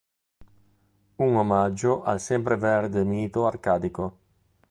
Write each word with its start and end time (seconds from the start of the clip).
Un 1.17 1.35
omaggio 1.35 2.01
al 2.01 2.19
sempreverde 2.19 3.03
mito 3.03 3.45
arcadico. 3.45 4.09